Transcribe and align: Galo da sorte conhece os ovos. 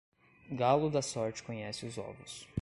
Galo 0.49 0.89
da 0.89 1.03
sorte 1.03 1.43
conhece 1.43 1.85
os 1.85 1.95
ovos. 1.99 2.47